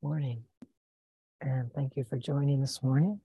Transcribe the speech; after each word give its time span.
Morning. 0.00 0.44
And 1.40 1.72
thank 1.72 1.96
you 1.96 2.04
for 2.08 2.16
joining 2.18 2.60
this 2.60 2.84
morning. 2.84 3.20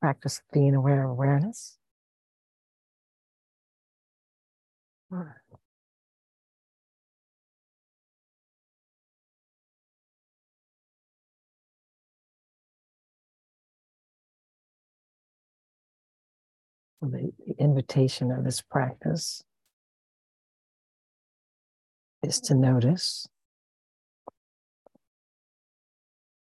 Practice 0.00 0.42
being 0.52 0.76
aware 0.76 1.02
of 1.04 1.10
awareness. 1.10 1.76
The, 5.10 5.32
the 17.02 17.32
invitation 17.58 18.30
of 18.30 18.44
this 18.44 18.60
practice 18.60 19.42
is 22.22 22.40
to 22.42 22.54
notice 22.54 23.26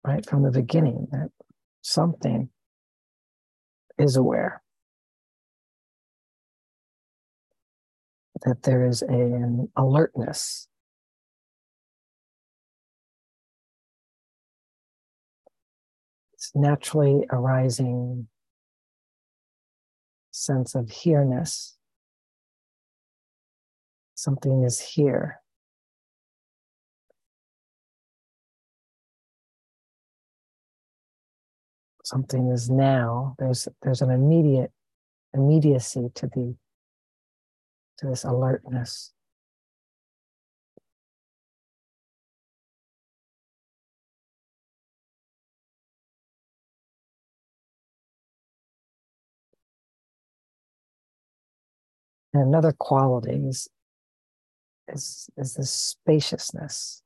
right 0.03 0.27
from 0.27 0.43
the 0.43 0.51
beginning 0.51 1.07
that 1.11 1.29
something 1.81 2.49
is 3.97 4.15
aware, 4.15 4.61
that 8.45 8.63
there 8.63 8.87
is 8.87 9.01
an 9.01 9.69
alertness. 9.75 10.67
It's 16.33 16.51
naturally 16.55 17.25
arising 17.29 18.29
sense 20.31 20.73
of 20.73 20.89
here-ness. 20.89 21.75
Something 24.15 24.63
is 24.63 24.79
here. 24.79 25.38
Something 32.09 32.49
is 32.49 32.69
now, 32.69 33.35
there's 33.37 33.67
there's 33.81 34.01
an 34.01 34.09
immediate 34.09 34.71
immediacy 35.33 36.09
to 36.15 36.27
the 36.27 36.55
to 37.99 38.07
this 38.07 38.23
alertness. 38.23 39.13
And 52.33 52.43
another 52.43 52.71
quality 52.71 53.31
is, 53.47 53.67
is, 54.87 55.29
is 55.35 55.55
this 55.55 55.71
spaciousness. 55.71 57.01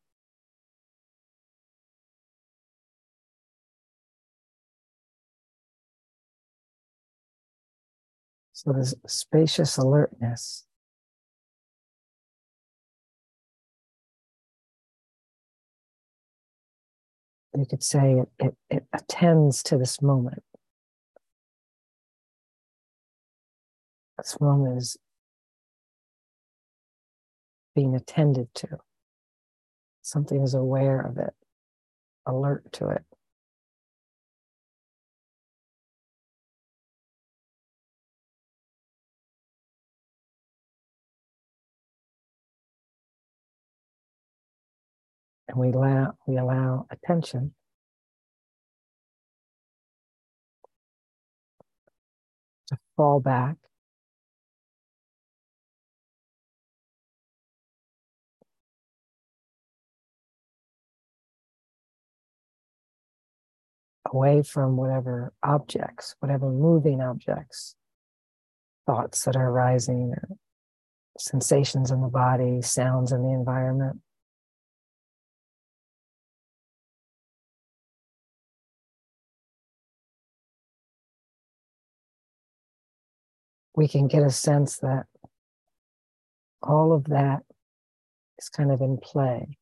So 8.66 8.72
this 8.72 8.94
spacious 9.08 9.78
alertness. 9.78 10.66
You 17.56 17.66
could 17.66 17.84
say 17.84 18.14
it, 18.14 18.30
it, 18.40 18.56
it 18.70 18.86
attends 18.94 19.62
to 19.64 19.78
this 19.78 20.02
moment. 20.02 20.44
This 24.18 24.40
moment 24.40 24.78
is 24.78 24.98
being 27.76 27.96
attended 27.96 28.54
to. 28.56 28.80
Something 30.02 30.42
is 30.42 30.54
aware 30.54 31.00
of 31.02 31.18
it, 31.18 31.34
alert 32.26 32.72
to 32.74 32.90
it. 32.90 33.04
And 45.54 45.62
we 45.62 45.72
allow 45.72 46.14
we 46.26 46.38
allow 46.38 46.88
attention 46.90 47.54
to 52.68 52.78
fall 52.98 53.20
back 53.20 53.58
away 64.12 64.44
from 64.44 64.78
whatever 64.78 65.34
objects, 65.42 66.16
whatever 66.20 66.50
moving 66.52 67.02
objects, 67.02 67.76
thoughts 68.86 69.24
that 69.26 69.36
are 69.36 69.50
arising, 69.50 70.14
sensations 71.18 71.90
in 71.90 72.02
the 72.02 72.08
body, 72.08 72.62
sounds 72.62 73.12
in 73.12 73.24
the 73.24 73.34
environment. 73.34 74.03
We 83.76 83.88
can 83.88 84.08
get 84.08 84.24
a 84.24 84.30
sense 84.30 84.78
that 84.80 85.06
all 86.62 86.94
of 86.94 87.06
that 87.06 87.44
is 88.40 88.50
kind 88.50 88.72
of 88.72 88.82
in 88.82 88.98
play. 88.98 89.58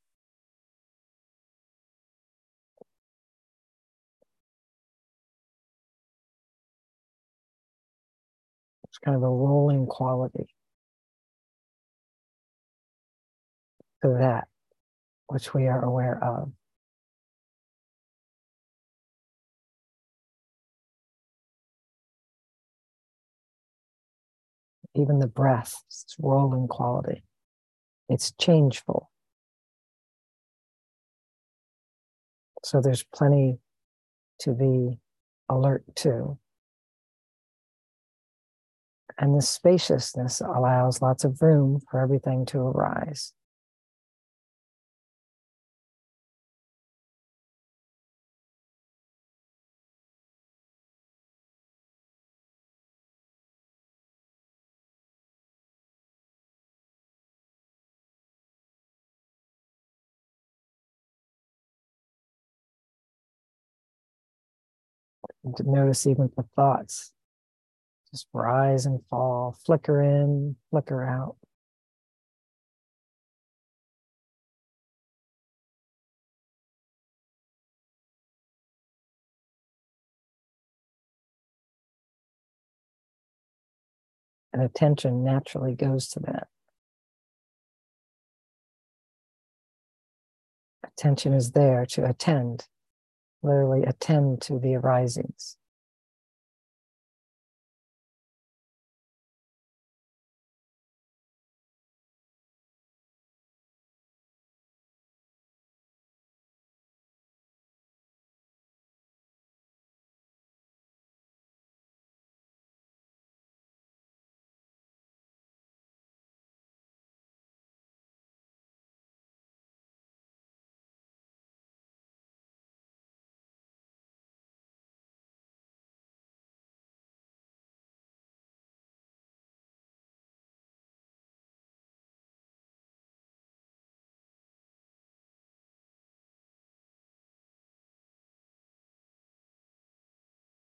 It's 8.86 8.98
kind 8.98 9.16
of 9.16 9.24
a 9.24 9.30
rolling 9.30 9.88
quality 9.88 10.48
to 14.04 14.10
that 14.20 14.48
which 15.28 15.54
we 15.54 15.68
are 15.68 15.84
aware 15.84 16.22
of. 16.22 16.52
Even 24.96 25.19
the 25.19 25.28
breath, 25.28 25.84
it's 25.88 26.16
rolling 26.19 26.68
quality. 26.68 27.24
It's 28.09 28.34
changeful. 28.40 29.09
So 32.63 32.81
there's 32.81 33.03
plenty 33.03 33.59
to 34.40 34.52
be 34.53 35.00
alert 35.50 35.84
to. 35.97 36.38
And 39.18 39.38
the 39.38 39.41
spaciousness 39.41 40.41
allows 40.41 41.02
lots 41.02 41.23
of 41.23 41.41
room 41.41 41.81
for 41.90 42.00
everything 42.00 42.46
to 42.47 42.59
arise. 42.59 43.34
And 65.44 65.56
to 65.57 65.63
notice 65.69 66.06
even 66.06 66.29
the 66.35 66.46
thoughts 66.56 67.13
just 68.12 68.28
rise 68.34 68.85
and 68.85 69.00
fall, 69.09 69.57
flicker 69.66 70.02
in, 70.02 70.57
flicker 70.69 71.03
out. 71.03 71.38
And 84.53 84.61
attention 84.61 85.23
naturally 85.23 85.73
goes 85.76 86.09
to 86.09 86.20
that. 86.22 86.49
Attention 90.85 91.34
is 91.34 91.52
there 91.52 91.85
to 91.91 92.05
attend 92.05 92.67
literally 93.43 93.84
attend 93.84 94.41
to 94.43 94.59
the 94.59 94.76
arisings. 94.76 95.58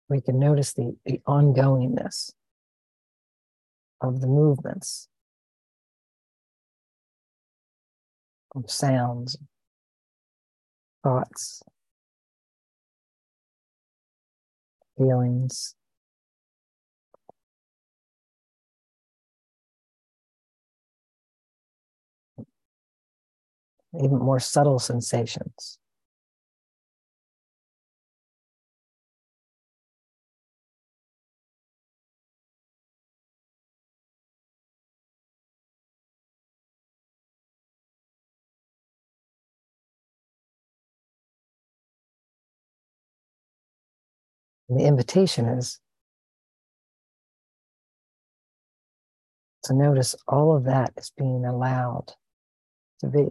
We 0.08 0.20
can 0.20 0.38
notice 0.38 0.72
the, 0.72 0.96
the 1.04 1.20
ongoingness 1.26 2.32
of 4.00 4.20
the 4.20 4.26
movements 4.26 5.08
of 8.54 8.70
sounds, 8.70 9.36
thoughts, 11.02 11.62
feelings. 14.96 15.74
Even 23.94 24.18
more 24.18 24.40
subtle 24.40 24.78
sensations. 24.78 25.78
And 44.68 44.80
the 44.80 44.84
invitation 44.84 45.46
is 45.46 45.78
to 49.64 49.74
notice 49.74 50.14
all 50.26 50.56
of 50.56 50.64
that 50.64 50.92
is 50.96 51.12
being 51.16 51.44
allowed 51.44 52.12
to 53.00 53.08
be. 53.08 53.28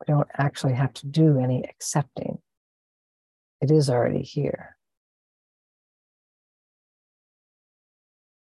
We 0.00 0.06
don't 0.06 0.28
actually 0.38 0.74
have 0.74 0.92
to 0.94 1.06
do 1.06 1.38
any 1.38 1.64
accepting, 1.64 2.38
it 3.60 3.70
is 3.70 3.90
already 3.90 4.22
here. 4.22 4.76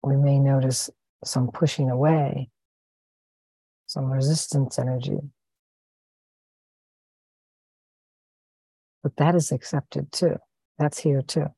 We 0.02 0.16
may 0.16 0.38
notice 0.38 0.90
some 1.24 1.50
pushing 1.50 1.88
away, 1.88 2.50
some 3.86 4.10
resistance 4.10 4.78
energy. 4.78 5.18
But 9.04 9.16
that 9.18 9.34
is 9.34 9.52
accepted 9.52 10.10
too. 10.10 10.36
That's 10.78 10.98
here 10.98 11.20
too. 11.20 11.48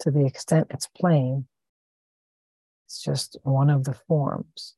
To 0.00 0.10
the 0.10 0.24
extent 0.24 0.68
it's 0.70 0.88
plain, 0.88 1.46
it's 2.86 3.02
just 3.02 3.36
one 3.42 3.68
of 3.68 3.84
the 3.84 3.92
forms 3.92 4.76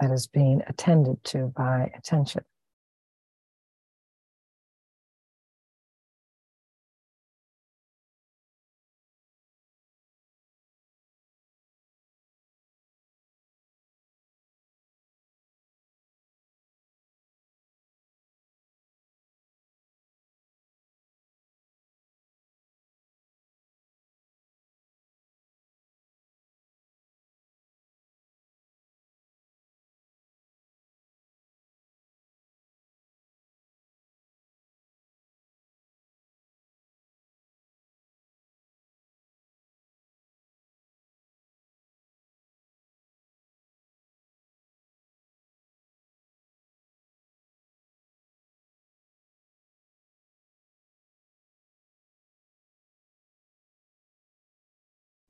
that 0.00 0.10
is 0.10 0.26
being 0.26 0.62
attended 0.66 1.22
to 1.24 1.52
by 1.56 1.92
attention. 1.96 2.42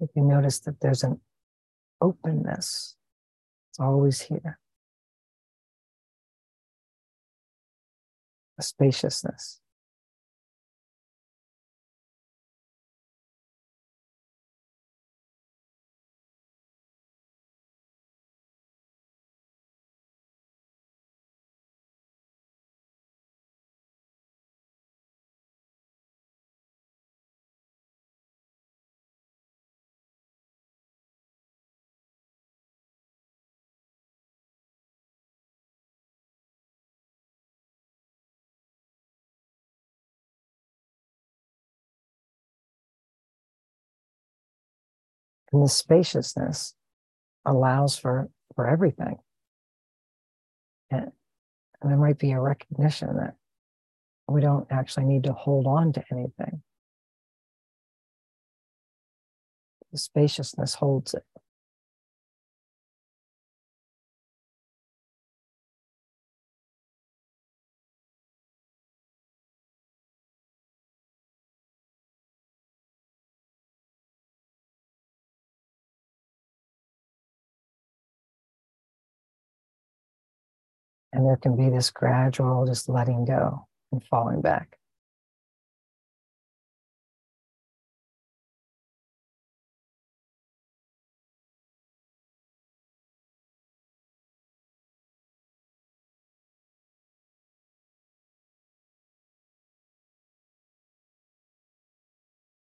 If 0.04 0.10
you 0.14 0.22
notice 0.22 0.60
that 0.60 0.80
there's 0.80 1.02
an 1.02 1.18
openness, 1.98 2.94
it's 3.70 3.80
always 3.80 4.20
here. 4.20 4.58
A 8.58 8.62
spaciousness. 8.62 9.60
And 45.54 45.62
the 45.62 45.68
spaciousness 45.68 46.74
allows 47.46 47.96
for, 47.96 48.28
for 48.56 48.68
everything. 48.68 49.18
And, 50.90 51.12
and 51.80 51.90
there 51.92 51.96
might 51.96 52.18
be 52.18 52.32
a 52.32 52.40
recognition 52.40 53.16
that 53.18 53.36
we 54.26 54.40
don't 54.40 54.66
actually 54.68 55.04
need 55.04 55.22
to 55.24 55.32
hold 55.32 55.68
on 55.68 55.92
to 55.92 56.02
anything. 56.10 56.62
The 59.92 59.98
spaciousness 59.98 60.74
holds 60.74 61.14
it. 61.14 61.22
There 81.24 81.38
can 81.38 81.56
be 81.56 81.70
this 81.70 81.90
gradual 81.90 82.66
just 82.66 82.86
letting 82.86 83.24
go 83.24 83.66
and 83.90 84.04
falling 84.04 84.42
back. 84.42 84.76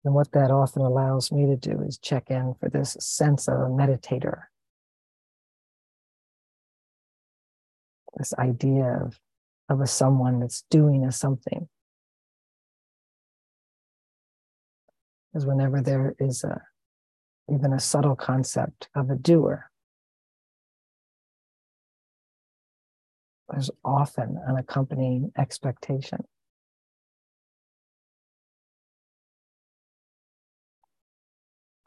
And 0.06 0.14
what 0.14 0.32
that 0.32 0.52
often 0.52 0.82
allows 0.84 1.34
me 1.34 1.46
to 1.48 1.58
do 1.58 1.82
is 1.82 1.98
check 1.98 2.30
in 2.30 2.56
for 2.62 2.70
this 2.70 2.96
sense 3.02 3.50
of 3.50 3.56
a 3.56 3.66
meditator. 3.66 4.44
This 8.18 8.34
idea 8.36 9.00
of, 9.04 9.20
of 9.70 9.82
a 9.82 9.88
someone 9.88 10.40
that's 10.40 10.64
doing 10.70 11.06
a 11.06 11.12
something. 11.12 11.68
Because 15.32 15.46
whenever 15.46 15.82
there 15.82 16.16
is 16.20 16.44
a 16.44 16.62
even 17.52 17.74
a 17.74 17.80
subtle 17.80 18.16
concept 18.16 18.88
of 18.96 19.10
a 19.10 19.16
doer, 19.16 19.70
there's 23.50 23.70
often 23.84 24.40
an 24.48 24.58
accompanying 24.58 25.32
expectation. 25.38 26.20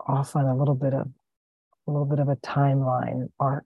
Often 0.06 0.46
a 0.46 0.56
little 0.56 0.74
bit 0.74 0.92
of 0.92 1.08
a 1.86 1.90
little 1.90 2.06
bit 2.06 2.18
of 2.18 2.28
a 2.28 2.36
timeline, 2.36 3.28
arc 3.38 3.64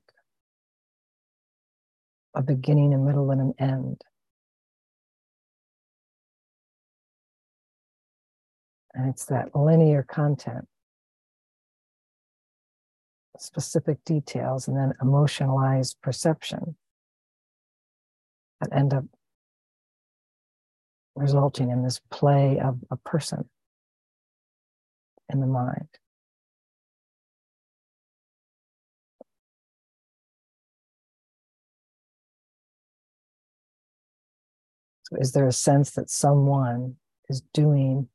a 2.34 2.42
beginning, 2.42 2.94
a 2.94 2.98
middle, 2.98 3.30
and 3.30 3.40
an 3.40 3.54
end. 3.58 4.02
And 8.94 9.08
it's 9.08 9.26
that 9.26 9.54
linear 9.54 10.02
content, 10.02 10.66
specific 13.38 14.04
details, 14.04 14.68
and 14.68 14.76
then 14.76 14.94
emotionalized 15.00 15.96
perception 16.02 16.76
that 18.60 18.76
end 18.76 18.92
up 18.92 19.04
resulting 21.14 21.70
in 21.70 21.82
this 21.82 22.00
play 22.10 22.58
of 22.58 22.78
a 22.90 22.96
person 22.96 23.48
in 25.28 25.40
the 25.40 25.46
mind. 25.46 25.88
Is 35.12 35.32
there 35.32 35.46
a 35.46 35.52
sense 35.52 35.90
that 35.92 36.08
someone 36.08 36.96
is 37.28 37.42
doing 37.52 38.08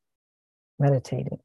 meditating? 0.80 1.40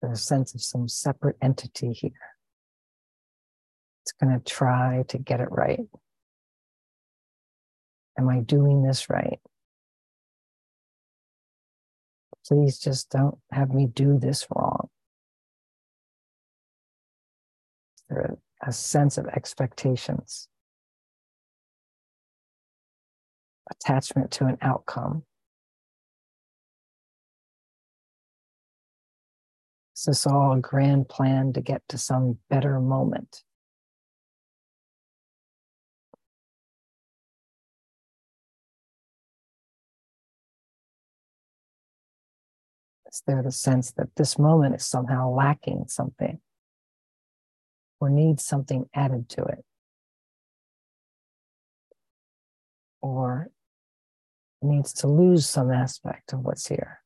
There's 0.00 0.18
a 0.18 0.22
sense 0.22 0.54
of 0.54 0.62
some 0.62 0.88
separate 0.88 1.36
entity 1.42 1.92
here. 1.92 2.12
It's 4.02 4.12
going 4.12 4.32
to 4.32 4.42
try 4.42 5.04
to 5.08 5.18
get 5.18 5.40
it 5.40 5.48
right. 5.50 5.80
Am 8.18 8.28
I 8.28 8.40
doing 8.40 8.82
this 8.82 9.10
right? 9.10 9.38
Please 12.46 12.78
just 12.78 13.10
don't 13.10 13.38
have 13.52 13.72
me 13.72 13.86
do 13.86 14.18
this 14.18 14.46
wrong. 14.54 14.88
Is 17.96 18.04
there 18.08 18.36
a, 18.62 18.68
a 18.68 18.72
sense 18.72 19.18
of 19.18 19.26
expectations? 19.26 20.48
Attachment 23.70 24.30
to 24.32 24.46
an 24.46 24.58
outcome. 24.62 25.24
Is 29.96 30.04
this 30.04 30.26
all 30.26 30.54
a 30.54 30.60
grand 30.60 31.08
plan 31.08 31.52
to 31.52 31.60
get 31.60 31.82
to 31.90 31.98
some 31.98 32.38
better 32.48 32.80
moment? 32.80 33.42
Is 43.10 43.22
there 43.26 43.42
the 43.42 43.50
sense 43.50 43.90
that 43.92 44.14
this 44.16 44.38
moment 44.38 44.76
is 44.76 44.86
somehow 44.86 45.30
lacking 45.30 45.86
something 45.88 46.38
or 48.00 48.08
needs 48.08 48.44
something 48.44 48.88
added 48.94 49.28
to 49.30 49.44
it? 49.44 49.64
Or 53.02 53.50
needs 54.62 54.92
to 54.92 55.08
lose 55.08 55.48
some 55.48 55.72
aspect 55.72 56.32
of 56.32 56.40
what's 56.40 56.68
here? 56.68 56.99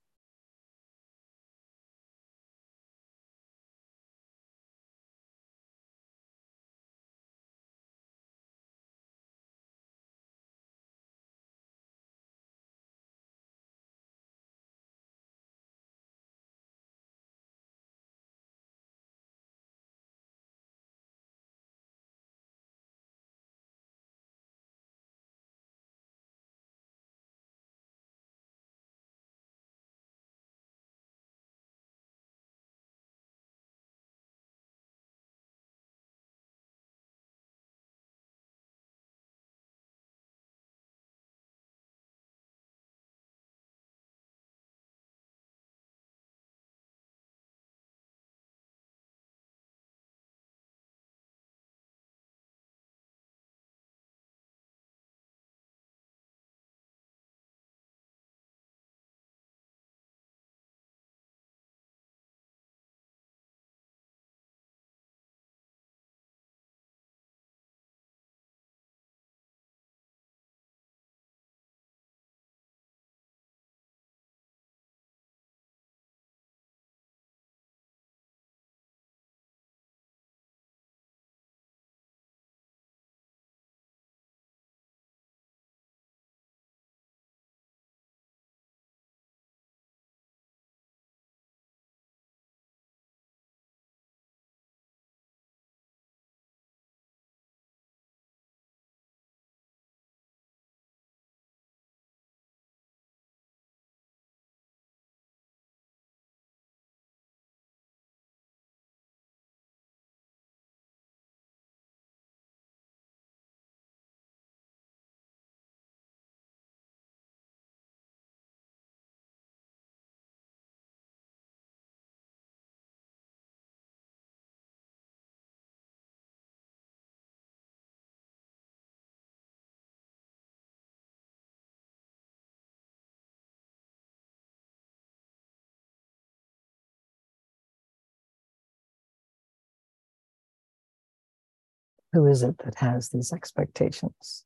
Who 142.15 142.29
is 142.29 142.45
it 142.45 142.59
that 142.59 142.77
has 142.77 143.09
these 143.09 143.33
expectations? 143.33 144.45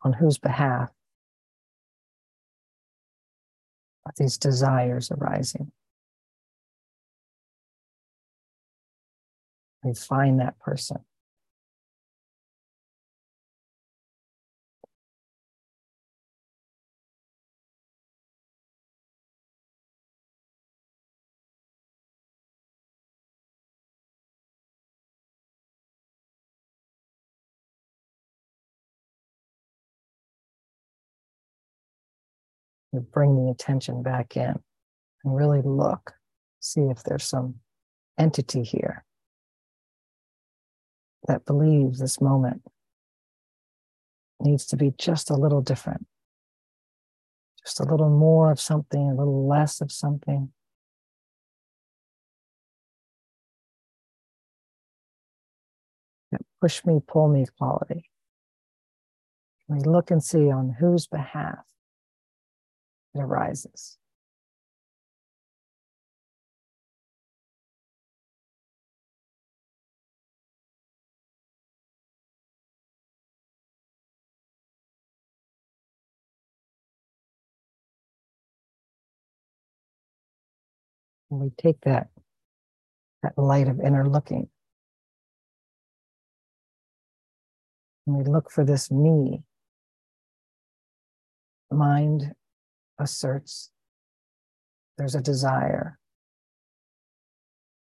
On 0.00 0.14
whose 0.14 0.38
behalf 0.38 0.88
are 4.06 4.12
these 4.16 4.38
desires 4.38 5.10
arising? 5.10 5.70
We 9.84 9.92
find 9.92 10.40
that 10.40 10.58
person. 10.58 11.04
You 32.92 33.00
bring 33.00 33.36
the 33.36 33.50
attention 33.50 34.02
back 34.02 34.36
in 34.36 34.54
and 35.24 35.36
really 35.36 35.60
look, 35.62 36.14
see 36.60 36.82
if 36.82 37.02
there's 37.02 37.24
some 37.24 37.56
entity 38.18 38.62
here 38.62 39.04
that 41.26 41.44
believes 41.44 41.98
this 41.98 42.20
moment 42.20 42.62
needs 44.40 44.66
to 44.66 44.76
be 44.76 44.92
just 44.98 45.30
a 45.30 45.34
little 45.34 45.60
different, 45.60 46.06
just 47.64 47.80
a 47.80 47.84
little 47.84 48.10
more 48.10 48.50
of 48.50 48.60
something, 48.60 49.10
a 49.10 49.14
little 49.14 49.46
less 49.46 49.80
of 49.80 49.90
something. 49.90 50.50
That 56.30 56.42
push 56.60 56.84
me, 56.84 57.00
pull 57.06 57.28
me 57.28 57.46
quality. 57.58 58.10
We 59.66 59.80
look 59.80 60.10
and 60.10 60.22
see 60.22 60.50
on 60.50 60.76
whose 60.78 61.06
behalf 61.06 61.58
it 63.14 63.20
arises. 63.20 63.98
And 81.30 81.40
we 81.40 81.50
take 81.58 81.80
that, 81.82 82.08
that 83.22 83.36
light 83.36 83.68
of 83.68 83.80
inner 83.80 84.08
looking. 84.08 84.48
And 88.06 88.16
we 88.16 88.24
look 88.24 88.50
for 88.50 88.64
this 88.64 88.90
me, 88.90 89.42
mind, 91.70 92.32
asserts 92.98 93.70
there's 94.98 95.14
a 95.14 95.20
desire 95.20 95.96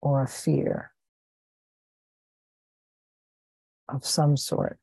or 0.03 0.23
a 0.23 0.29
fear 0.29 0.93
of 3.89 4.05
some 4.05 4.37
sort. 4.37 4.79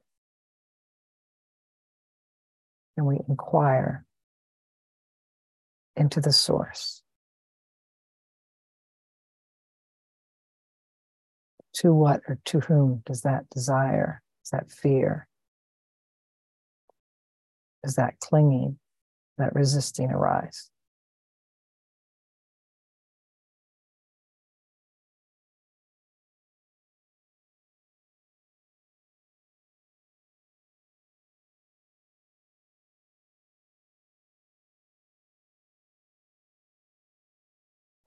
And 2.98 3.06
we 3.06 3.20
inquire 3.30 4.06
into 5.96 6.20
the 6.20 6.34
source. 6.34 7.02
To 11.78 11.94
what 11.94 12.22
or 12.28 12.40
to 12.46 12.60
whom 12.60 13.02
does 13.06 13.22
that 13.22 13.50
desire, 13.50 14.22
is 14.44 14.52
that 14.52 14.72
fear, 14.72 15.28
is 17.84 17.96
that 17.96 18.20
clinging, 18.20 18.78
that 19.38 19.56
resisting 19.56 20.12
arise? 20.12 20.70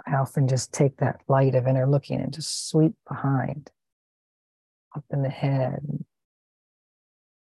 I 0.06 0.14
often 0.14 0.47
just 0.47 0.73
take 0.73 0.99
that 0.99 1.21
light 1.26 1.56
of 1.56 1.66
inner 1.66 1.87
looking 1.87 2.21
and 2.21 2.33
just 2.33 2.68
sweep 2.68 2.95
behind, 3.09 3.71
up 4.95 5.04
in 5.11 5.23
the 5.23 5.28
head, 5.28 5.80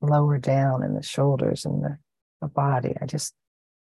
lower 0.02 0.40
down 0.40 0.82
in 0.84 0.96
the 0.96 1.04
shoulders 1.04 1.66
and 1.66 1.84
the, 1.84 2.00
the 2.42 2.48
body. 2.48 2.96
I 3.00 3.06
just 3.06 3.36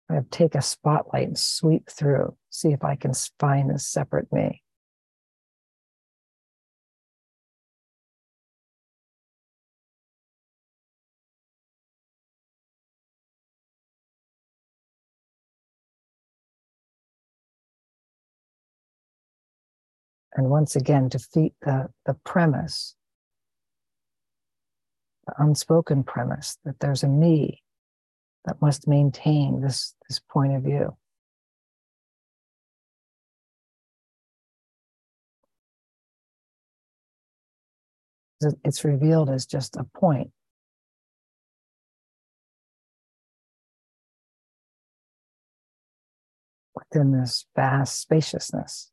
kind 0.08 0.18
of 0.18 0.30
take 0.30 0.54
a 0.54 0.62
spotlight 0.62 1.28
and 1.28 1.38
sweep 1.38 1.88
through, 1.90 2.34
see 2.50 2.72
if 2.72 2.82
I 2.82 2.96
can 2.96 3.12
find 3.38 3.70
this 3.70 3.86
separate 3.86 4.32
me. 4.32 4.62
and 20.38 20.48
once 20.48 20.76
again 20.76 21.08
defeat 21.08 21.52
the, 21.62 21.88
the 22.06 22.14
premise, 22.14 22.94
the 25.26 25.34
unspoken 25.38 26.04
premise 26.04 26.58
that 26.64 26.78
there's 26.78 27.02
a 27.02 27.08
me 27.08 27.60
that 28.44 28.60
must 28.62 28.88
maintain 28.88 29.60
this, 29.60 29.94
this 30.08 30.20
point 30.20 30.54
of 30.54 30.62
view. 30.62 30.96
It's 38.64 38.84
revealed 38.84 39.30
as 39.30 39.46
just 39.46 39.76
a 39.76 39.84
point. 39.84 40.30
Within 46.74 47.12
this 47.12 47.46
vast 47.56 48.00
spaciousness. 48.00 48.92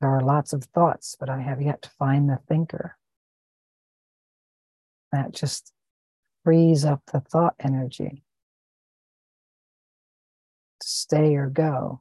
There 0.00 0.10
are 0.10 0.20
lots 0.20 0.52
of 0.52 0.64
thoughts, 0.64 1.16
but 1.18 1.28
I 1.28 1.40
have 1.40 1.60
yet 1.60 1.82
to 1.82 1.90
find 1.90 2.28
the 2.28 2.38
thinker. 2.48 2.96
That 5.12 5.32
just 5.32 5.72
frees 6.44 6.84
up 6.84 7.02
the 7.12 7.20
thought 7.20 7.54
energy 7.60 8.24
to 10.80 10.88
stay 10.88 11.36
or 11.36 11.48
go. 11.48 12.00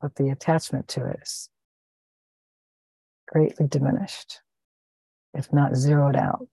But 0.00 0.14
the 0.16 0.28
attachment 0.30 0.88
to 0.88 1.06
it 1.06 1.20
is 1.22 1.48
greatly 3.26 3.66
diminished, 3.66 4.40
if 5.32 5.52
not 5.52 5.74
zeroed 5.76 6.16
out. 6.16 6.48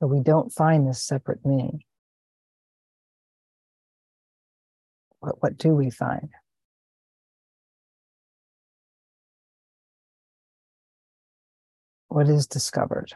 So 0.00 0.06
we 0.06 0.20
don't 0.20 0.50
find 0.50 0.88
this 0.88 1.02
separate 1.02 1.44
me. 1.44 1.86
What, 5.20 5.42
what 5.42 5.58
do 5.58 5.74
we 5.74 5.90
find? 5.90 6.30
What 12.08 12.30
is 12.30 12.46
discovered? 12.46 13.12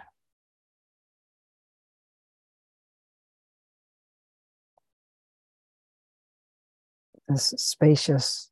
This 7.27 7.55
spacious, 7.57 8.51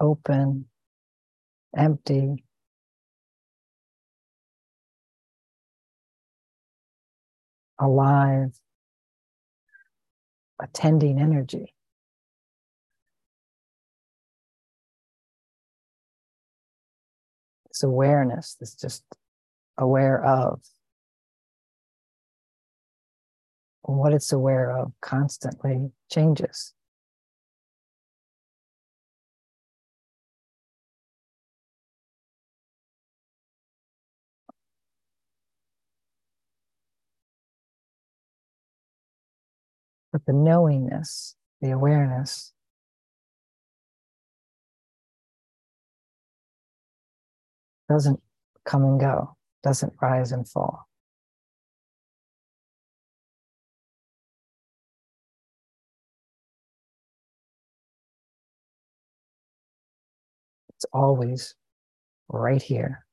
open, 0.00 0.66
empty, 1.76 2.42
alive, 7.80 8.52
attending 10.60 11.18
energy. 11.18 11.74
This 17.68 17.82
awareness, 17.82 18.56
this 18.60 18.74
just 18.74 19.04
aware 19.78 20.22
of. 20.24 20.60
what 23.82 24.12
it's 24.12 24.32
aware 24.32 24.70
of 24.70 24.92
constantly 25.00 25.90
changes. 26.10 26.74
But 40.12 40.26
the 40.26 40.32
knowingness, 40.32 41.36
the 41.60 41.70
awareness, 41.70 42.52
doesn't 47.88 48.20
come 48.64 48.84
and 48.84 49.00
go, 49.00 49.36
doesn't 49.62 49.92
rise 50.00 50.32
and 50.32 50.48
fall. 50.48 50.88
It's 60.76 60.86
always 60.92 61.54
right 62.28 62.62
here. 62.62 63.04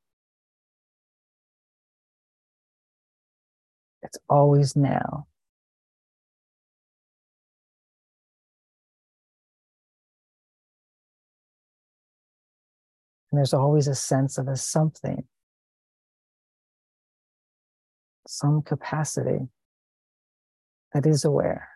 It's 4.03 4.17
always 4.29 4.75
now. 4.75 5.27
And 13.38 13.41
there's 13.41 13.54
always 13.54 13.88
a 13.88 13.93
sense 13.93 14.39
of 14.39 14.47
a 14.47 14.56
something, 14.56 15.23
some 18.28 18.63
capacity 18.63 19.50
that 20.91 21.06
is 21.06 21.23
aware. 21.23 21.69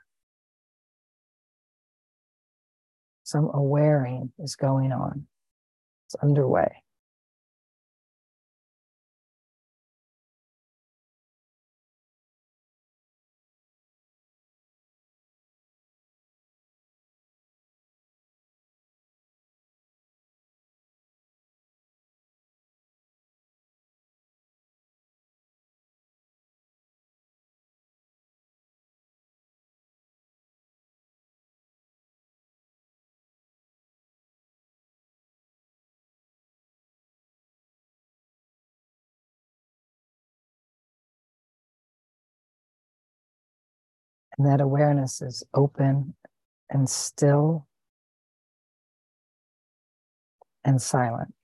Some 3.21 3.49
awareing 3.53 4.31
is 4.39 4.55
going 4.55 4.91
on, 4.91 5.27
it's 6.07 6.15
underway. 6.23 6.81
And 44.41 44.49
that 44.49 44.59
awareness 44.59 45.21
is 45.21 45.43
open 45.53 46.15
and 46.67 46.89
still 46.89 47.67
and 50.63 50.81
silent. 50.81 51.35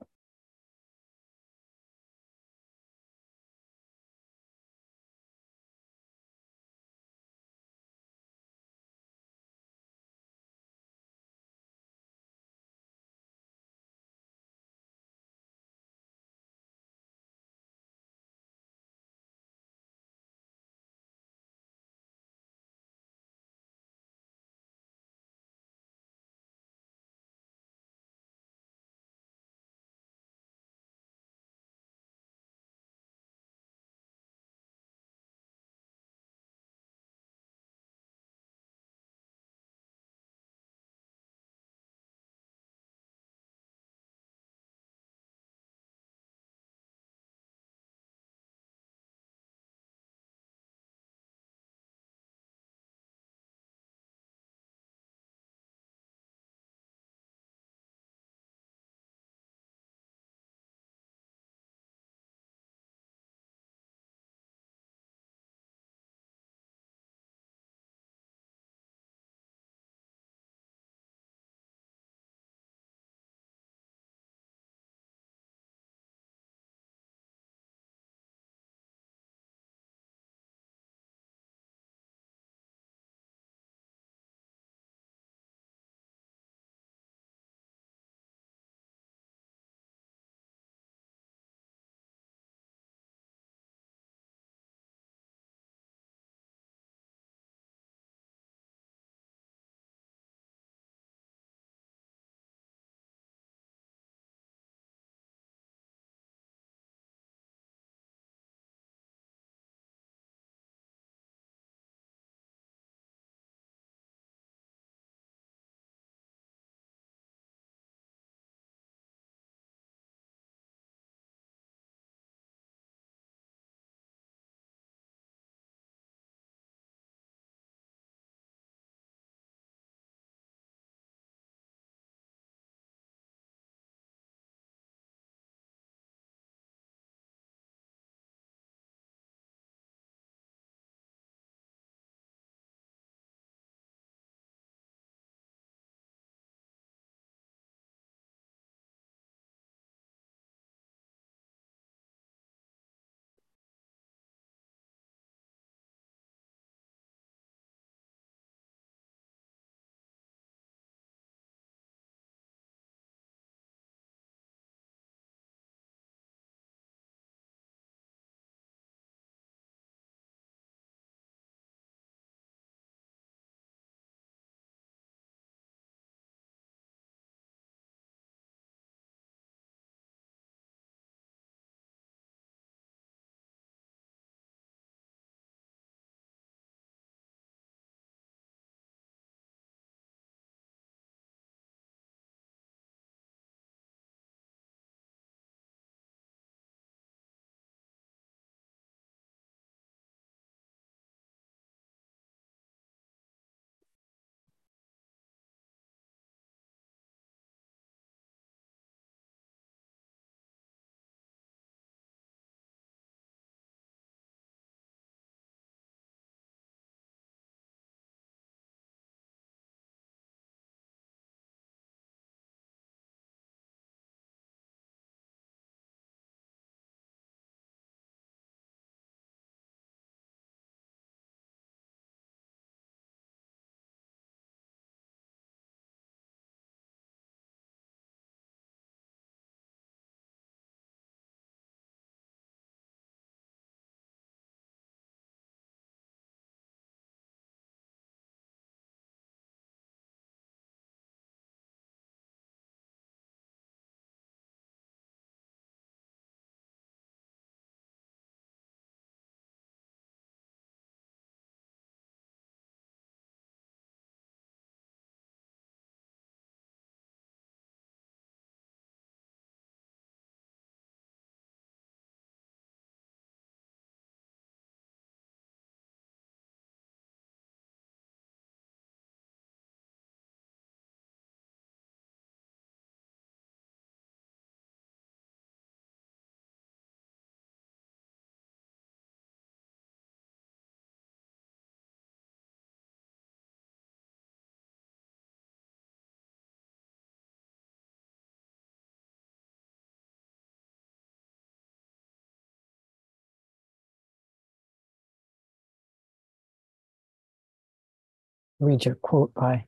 Read 308.60 308.86
your 308.86 308.96
quote 308.96 309.34
by 309.34 309.66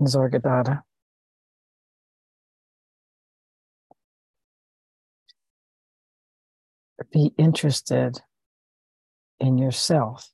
Nisargadatta. 0.00 0.82
Be 7.12 7.32
interested 7.36 8.20
in 9.40 9.58
yourself 9.58 10.30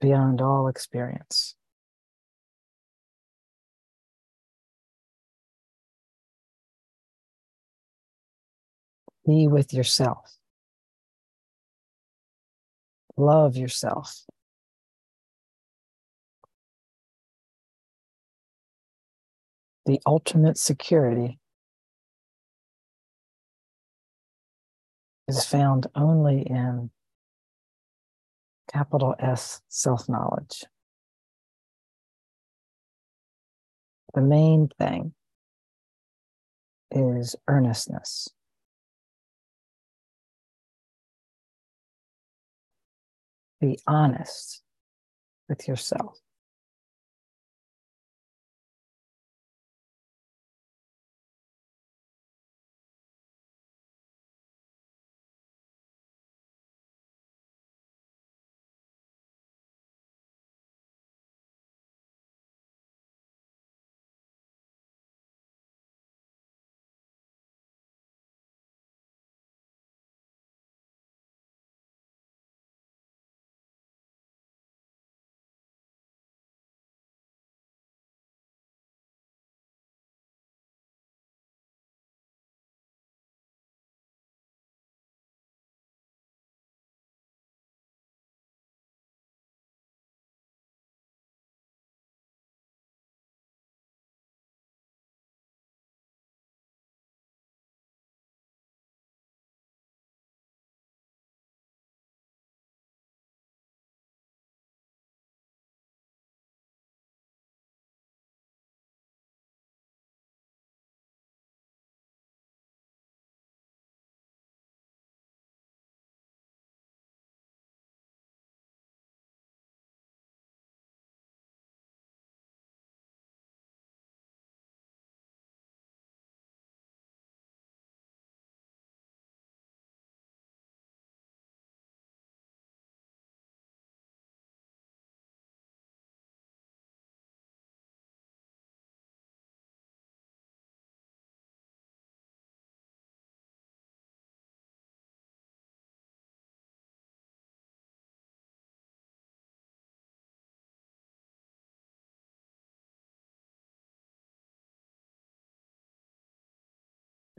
beyond 0.00 0.40
all 0.40 0.66
experience. 0.66 1.54
Be 9.24 9.46
with 9.46 9.72
yourself. 9.72 10.36
Love 13.22 13.56
yourself. 13.56 14.24
The 19.86 20.00
ultimate 20.04 20.58
security 20.58 21.38
is 25.28 25.44
found 25.44 25.86
only 25.94 26.42
in 26.42 26.90
capital 28.72 29.14
S 29.20 29.62
self 29.68 30.08
knowledge. 30.08 30.64
The 34.14 34.22
main 34.22 34.68
thing 34.80 35.14
is 36.90 37.36
earnestness. 37.46 38.30
Be 43.62 43.78
honest 43.86 44.60
with 45.48 45.68
yourself. 45.68 46.18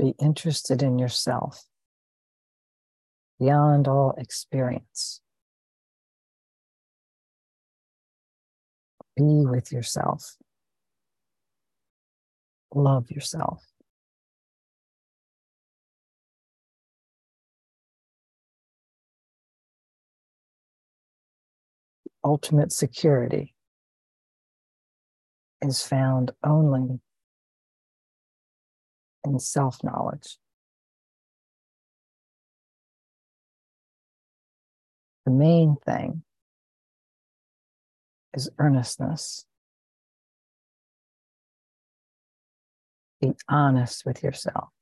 Be 0.04 0.14
interested 0.20 0.84
in 0.84 1.00
yourself 1.00 1.64
beyond 3.40 3.88
all 3.88 4.14
experience. 4.18 5.22
Be 9.16 9.24
with 9.24 9.72
yourself. 9.72 10.36
Love 12.76 13.10
yourself. 13.12 13.64
Ultimate 22.26 22.74
security 22.74 23.56
is 25.62 25.82
found 25.82 26.32
only 26.44 27.00
and 29.24 29.42
self 29.42 29.84
knowledge. 29.84 30.38
The 35.26 35.32
main 35.32 35.78
thing 35.86 36.24
is 38.34 38.50
earnestness. 38.60 39.46
Be 43.22 43.34
honest 43.48 44.06
with 44.06 44.22
yourself. 44.22 44.73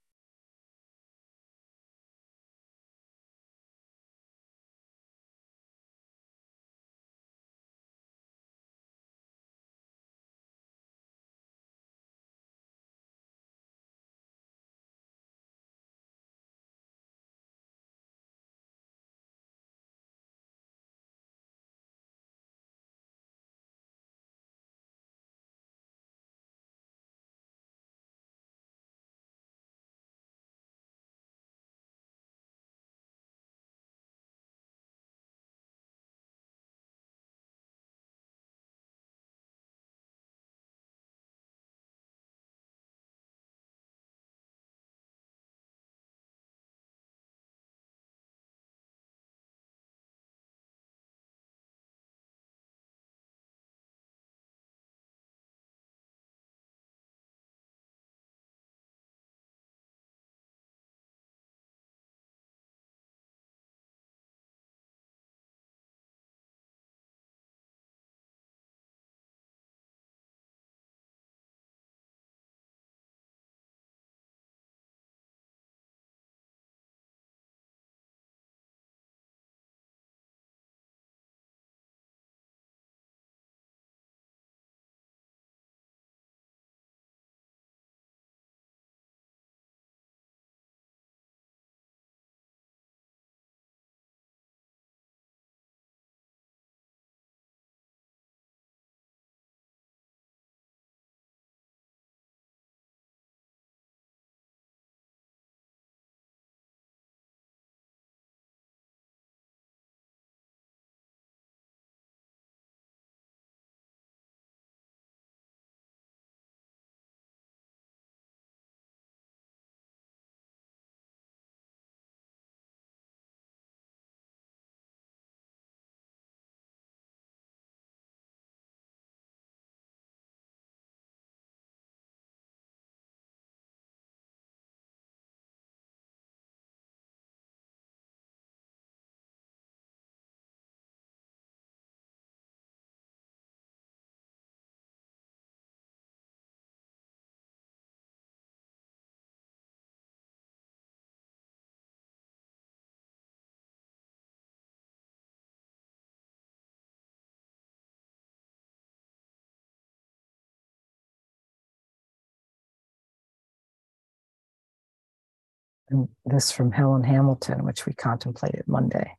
This 166.25 166.51
from 166.51 166.71
Helen 166.71 167.04
Hamilton, 167.04 167.63
which 167.65 167.86
we 167.86 167.93
contemplated 167.93 168.63
Monday. 168.67 169.17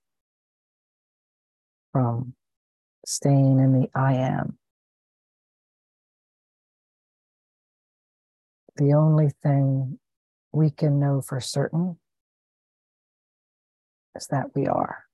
From 1.93 2.35
staying 3.05 3.59
in 3.59 3.73
the 3.73 3.89
I 3.95 4.15
am. 4.15 4.59
The 8.77 8.95
only 8.95 9.31
thing 9.43 9.99
we 10.53 10.71
can 10.71 10.99
know 10.99 11.21
for 11.21 11.41
certain 11.41 11.99
is 14.17 14.27
that 14.29 14.55
we 14.55 14.67
are. 14.67 15.05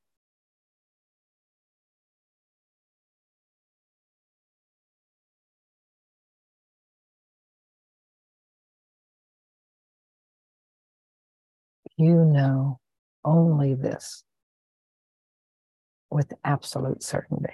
You 11.99 12.25
know 12.25 12.79
only 13.25 13.75
this 13.75 14.23
with 16.11 16.33
absolute 16.45 17.03
certainty. 17.03 17.53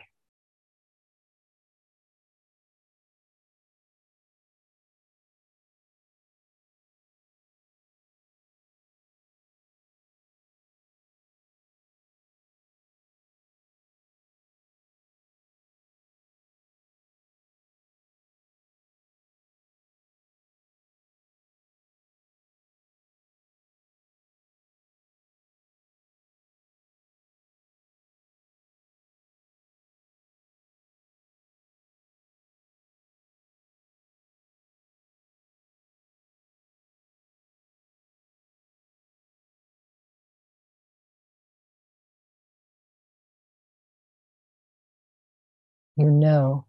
You 45.97 46.11
know 46.11 46.67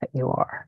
that 0.00 0.10
you 0.14 0.28
are. 0.28 0.67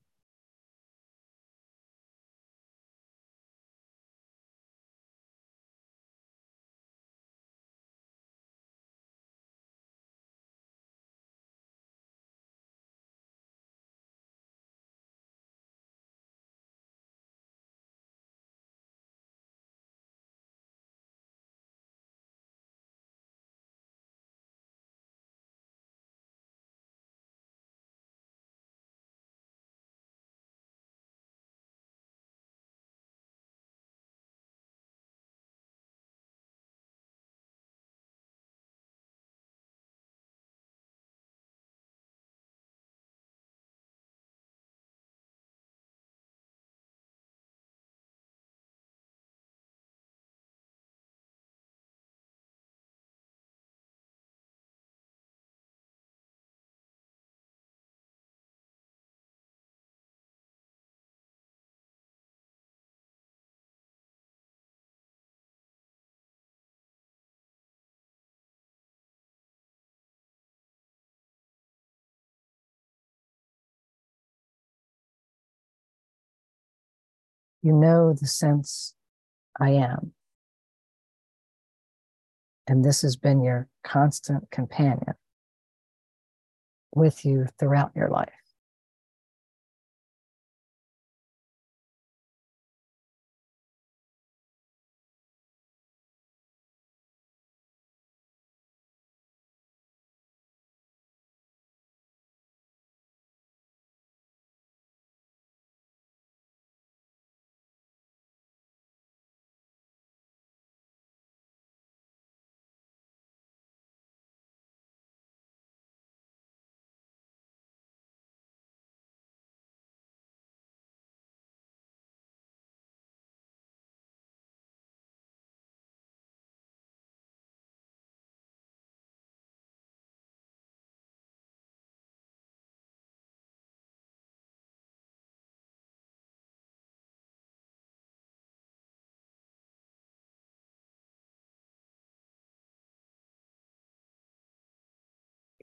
You 77.63 77.73
know 77.73 78.13
the 78.13 78.27
sense 78.27 78.95
I 79.61 79.71
am. 79.71 80.13
And 82.67 82.85
this 82.85 83.03
has 83.03 83.17
been 83.17 83.43
your 83.43 83.69
constant 83.85 84.51
companion 84.51 85.15
with 86.95 87.25
you 87.25 87.47
throughout 87.59 87.93
your 87.95 88.09
life. 88.09 88.40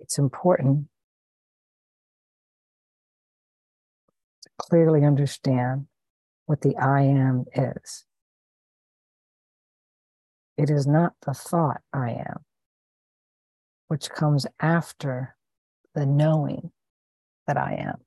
It's 0.08 0.18
important 0.18 0.88
to 4.41 4.49
clearly 4.58 5.03
understand 5.03 5.88
what 6.45 6.62
the 6.62 6.78
I 6.78 7.01
am 7.01 7.43
is. 7.53 8.05
It 10.58 10.70
is 10.70 10.88
not 10.88 11.16
the 11.26 11.34
thought 11.34 11.82
I 11.91 12.12
am, 12.12 12.45
which 13.89 14.10
comes 14.10 14.47
after 14.62 15.36
the 15.93 16.05
knowing 16.05 16.72
that 17.45 17.58
I 17.58 17.74
am. 17.74 18.07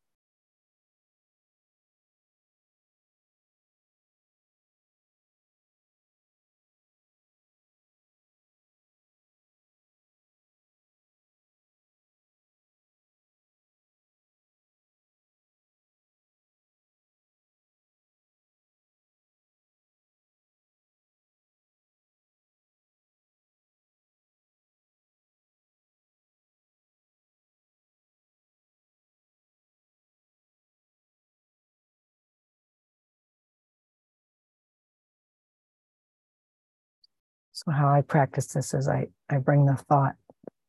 So, 37.64 37.72
how 37.72 37.92
I 37.92 38.00
practice 38.00 38.46
this 38.46 38.72
is 38.72 38.88
I, 38.88 39.08
I 39.28 39.36
bring 39.36 39.66
the 39.66 39.76
thought 39.76 40.14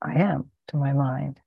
I 0.01 0.15
am 0.15 0.51
to 0.67 0.77
my 0.77 0.91
mind. 0.91 1.39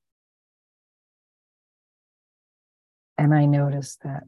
And 3.19 3.35
I 3.35 3.45
notice 3.45 3.99
that 4.05 4.23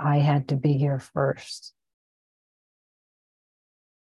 I 0.00 0.18
had 0.18 0.48
to 0.48 0.56
be 0.56 0.72
here 0.72 0.98
first 0.98 1.74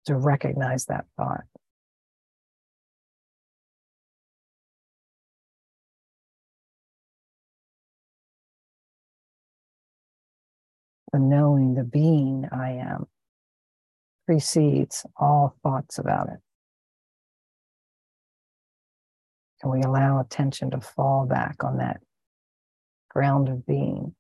to 0.06 0.16
recognize 0.16 0.86
that 0.86 1.06
thought. 1.18 1.44
The 11.12 11.20
knowing, 11.20 11.74
the 11.74 11.84
being 11.84 12.48
I 12.54 12.72
am 12.74 13.08
precedes 14.26 15.06
all 15.18 15.56
thoughts 15.64 15.98
about 15.98 16.30
it. 16.30 16.40
And 19.64 19.72
we 19.72 19.82
allow 19.82 20.20
attention 20.20 20.72
to 20.72 20.82
fall 20.82 21.26
back 21.26 21.64
on 21.64 21.78
that 21.78 22.02
ground 23.10 23.50
of 23.50 23.66
being. 23.66 24.16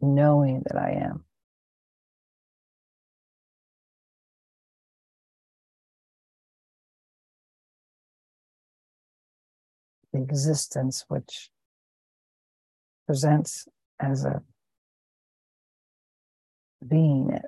Knowing 0.00 0.62
that 0.66 0.76
I 0.76 0.90
am. 0.90 1.24
The 10.14 10.22
existence 10.22 11.04
which 11.08 11.50
presents 13.06 13.68
as 14.00 14.24
a 14.24 14.42
being 16.86 17.38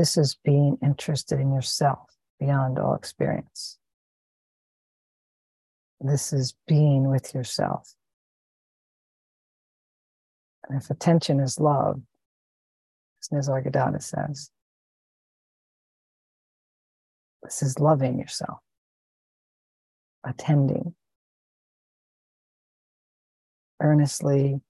This 0.00 0.16
is 0.16 0.38
being 0.42 0.78
interested 0.82 1.40
in 1.40 1.52
yourself 1.52 2.16
beyond 2.38 2.78
all 2.78 2.94
experience. 2.94 3.78
This 6.00 6.32
is 6.32 6.54
being 6.66 7.10
with 7.10 7.34
yourself. 7.34 7.92
And 10.66 10.80
if 10.80 10.88
attention 10.88 11.38
is 11.38 11.60
love, 11.60 12.00
as 13.20 13.28
Nisargadatta 13.28 14.02
says, 14.02 14.50
this 17.42 17.62
is 17.62 17.78
loving 17.78 18.18
yourself, 18.18 18.60
attending, 20.24 20.94
earnestly, 23.82 24.62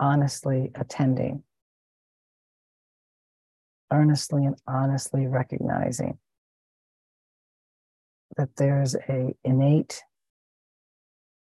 honestly 0.00 0.70
attending 0.74 1.42
earnestly 3.94 4.44
and 4.44 4.56
honestly 4.66 5.26
recognizing 5.26 6.18
that 8.36 8.56
there's 8.56 8.96
a 9.08 9.34
innate 9.44 10.02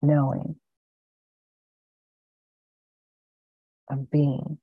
knowing 0.02 0.56
of 3.88 4.10
being 4.10 4.58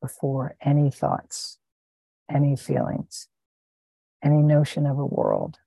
before 0.00 0.56
any 0.62 0.90
thoughts, 0.90 1.58
any 2.30 2.56
feelings, 2.56 3.28
any 4.22 4.42
notion 4.42 4.86
of 4.86 4.98
a 4.98 5.04
world. 5.04 5.58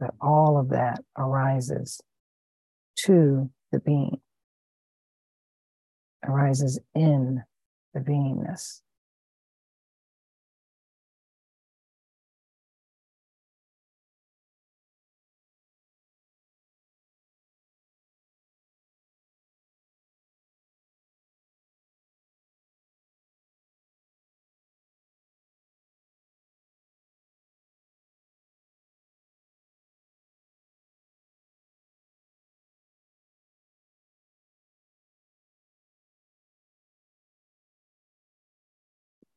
That 0.00 0.14
all 0.20 0.58
of 0.58 0.70
that 0.70 1.02
arises 1.16 2.00
to 3.06 3.50
the 3.72 3.80
being, 3.80 4.20
arises 6.26 6.80
in 6.94 7.42
the 7.94 8.00
beingness. 8.00 8.80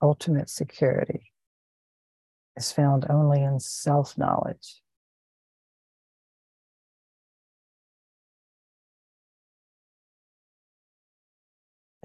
Ultimate 0.04 0.50
security 0.50 1.32
is 2.58 2.72
found 2.72 3.06
only 3.10 3.42
in 3.42 3.60
self 3.60 4.18
knowledge. 4.18 4.82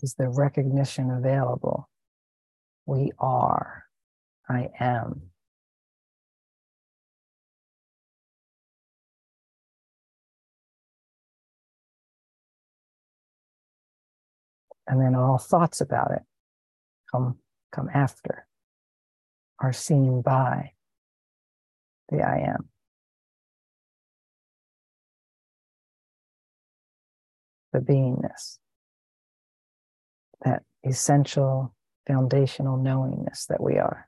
Is 0.00 0.14
the 0.14 0.28
recognition 0.28 1.10
available? 1.10 1.88
We 2.86 3.10
are, 3.18 3.84
I 4.48 4.68
am. 4.78 5.22
And 14.86 15.00
then 15.02 15.16
all 15.16 15.36
thoughts 15.36 15.80
about 15.80 16.12
it 16.12 16.22
come 17.10 17.38
come 17.72 17.88
after 17.92 18.46
are 19.60 19.72
seen 19.72 20.22
by 20.22 20.72
the 22.08 22.22
I 22.22 22.38
am. 22.38 22.68
The 27.72 27.80
beingness, 27.80 28.58
that 30.44 30.62
essential 30.84 31.74
foundational 32.06 32.78
knowingness 32.78 33.46
that 33.46 33.62
we 33.62 33.78
are. 33.78 34.07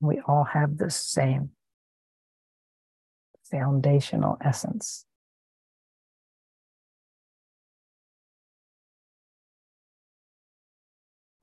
We 0.00 0.20
all 0.26 0.44
have 0.44 0.78
the 0.78 0.90
same 0.90 1.50
foundational 3.50 4.38
essence. 4.44 5.04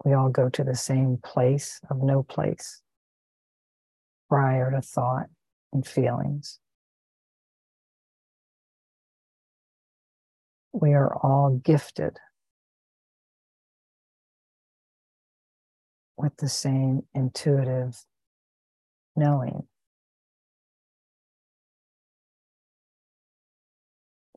We 0.05 0.13
all 0.13 0.29
go 0.29 0.49
to 0.49 0.63
the 0.63 0.75
same 0.75 1.17
place 1.23 1.81
of 1.89 2.01
no 2.01 2.23
place. 2.23 2.81
prior 4.29 4.71
to 4.71 4.81
thought 4.81 5.27
and 5.73 5.85
feelings. 5.85 6.59
We 10.73 10.93
are 10.93 11.15
all 11.23 11.61
gifted 11.63 12.17
with 16.17 16.37
the 16.37 16.49
same 16.49 17.03
intuitive 17.13 18.03
knowing 19.18 19.68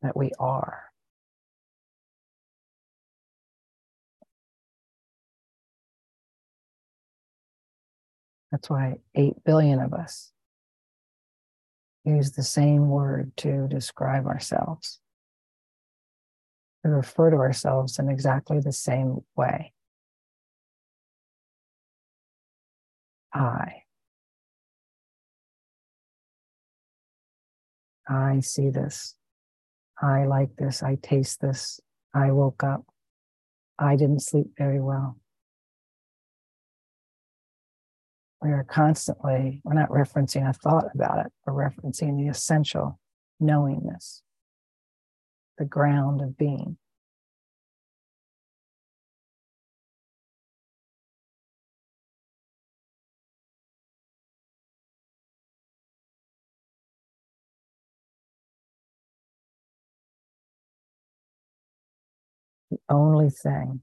that 0.02 0.16
we 0.16 0.32
are. 0.38 0.84
That's 8.50 8.68
why 8.68 8.96
8 9.14 9.44
billion 9.44 9.78
of 9.80 9.92
us 9.92 10.32
use 12.04 12.32
the 12.32 12.42
same 12.42 12.88
word 12.88 13.36
to 13.36 13.68
describe 13.68 14.26
ourselves. 14.26 14.98
We 16.82 16.90
refer 16.90 17.30
to 17.30 17.36
ourselves 17.36 17.98
in 17.98 18.08
exactly 18.08 18.58
the 18.58 18.72
same 18.72 19.18
way. 19.36 19.72
I. 23.32 23.82
I 28.10 28.40
see 28.40 28.68
this. 28.70 29.14
I 30.02 30.24
like 30.26 30.56
this. 30.56 30.82
I 30.82 30.96
taste 31.00 31.40
this. 31.40 31.80
I 32.12 32.32
woke 32.32 32.64
up. 32.64 32.84
I 33.78 33.96
didn't 33.96 34.20
sleep 34.20 34.48
very 34.58 34.80
well. 34.80 35.16
we 38.42 38.50
are 38.50 38.64
constantly, 38.64 39.60
we're 39.64 39.74
not 39.74 39.90
referencing 39.90 40.48
a 40.48 40.52
thought 40.52 40.86
about 40.94 41.24
it, 41.24 41.32
we're 41.46 41.52
referencing 41.52 42.16
the 42.16 42.28
essential 42.28 42.98
knowingness, 43.38 44.22
the 45.58 45.64
ground 45.64 46.22
of 46.22 46.38
being. 46.38 46.78
Only 62.90 63.30
thing 63.30 63.82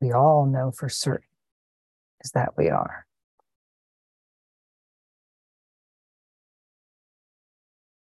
we 0.00 0.12
all 0.12 0.46
know 0.46 0.70
for 0.70 0.88
certain 0.88 1.26
is 2.24 2.30
that 2.32 2.50
we 2.56 2.68
are. 2.68 3.06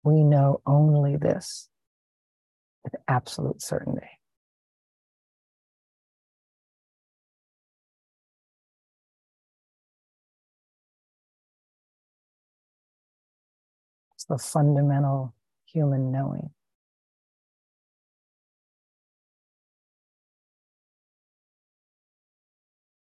we 0.04 0.24
know 0.24 0.62
only 0.66 1.16
this 1.16 1.70
with 2.84 2.96
absolute 3.08 3.62
certainty. 3.62 4.06
It's 14.16 14.26
the 14.26 14.38
fundamental 14.38 15.34
human 15.66 16.12
knowing. 16.12 16.50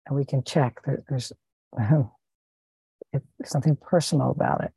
And 0.06 0.16
we 0.16 0.26
can 0.26 0.44
check 0.44 0.82
that 0.86 1.06
oh, 1.80 2.12
there's 3.12 3.24
something 3.46 3.76
personal 3.76 4.32
about 4.32 4.64
it. 4.64 4.72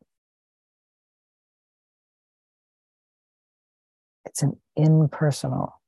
It's 4.24 4.42
an 4.42 4.60
impersonal 4.76 5.80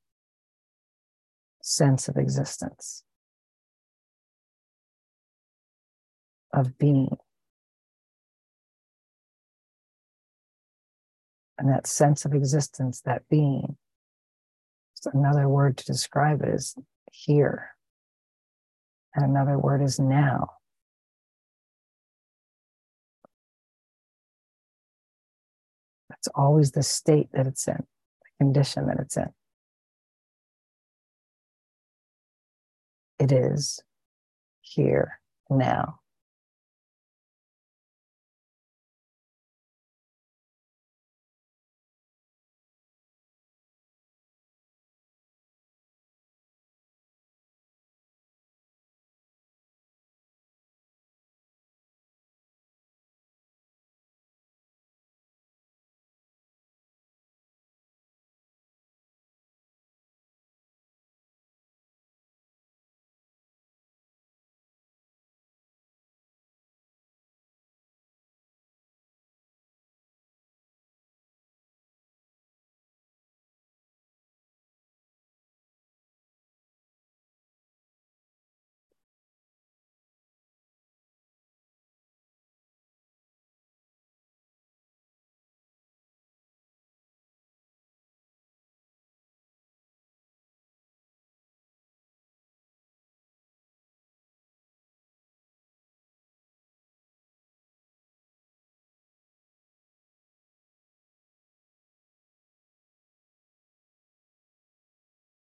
sense 1.63 2.09
of 2.09 2.17
existence, 2.17 3.05
of 6.53 6.79
being. 6.79 7.17
And 11.59 11.69
that 11.69 11.87
sense 11.87 12.25
of 12.25 12.33
existence, 12.35 13.01
that 13.03 13.29
being, 13.29 13.77
another 15.13 15.49
word 15.49 15.77
to 15.79 15.85
describe 15.85 16.43
it 16.43 16.49
is 16.49 16.75
here. 17.13 17.71
And 19.15 19.25
another 19.25 19.59
word 19.59 19.83
is 19.83 19.99
now. 19.99 20.53
That's 26.11 26.29
always 26.35 26.73
the 26.73 26.83
state 26.83 27.29
that 27.33 27.47
it's 27.47 27.67
in 27.69 27.77
the 27.77 28.45
condition 28.45 28.87
that 28.87 28.99
it's 28.99 29.17
in. 29.17 29.29
It 33.19 33.33
is 33.33 33.81
here 34.61 35.21
now. 35.51 36.01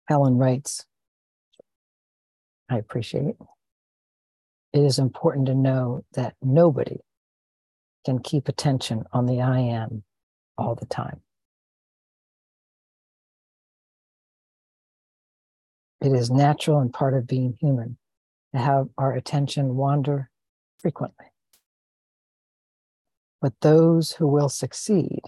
Helen 0.09 0.37
writes, 0.37 0.87
I 2.69 2.79
appreciate 2.79 3.27
it. 3.27 3.37
It 4.73 4.85
is 4.85 4.99
important 4.99 5.47
to 5.47 5.55
know 5.55 6.05
that 6.15 6.35
nobody 6.43 6.99
can 8.05 8.21
keep 8.21 8.49
attention 8.49 9.05
on 9.13 9.27
the 9.27 9.41
I 9.41 9.59
am 9.59 10.05
all 10.57 10.75
the 10.75 10.87
time. 10.87 11.21
It 16.01 16.13
is 16.13 16.31
natural 16.31 16.79
and 16.79 16.93
part 16.93 17.15
of 17.15 17.27
being 17.27 17.57
human 17.61 17.97
to 18.55 18.61
have 18.61 18.89
our 18.99 19.13
attention 19.13 19.77
wander 19.77 20.31
frequently. 20.79 21.27
But 23.41 23.55
those 23.61 24.13
who 24.13 24.29
will 24.29 24.49
succeed 24.49 25.23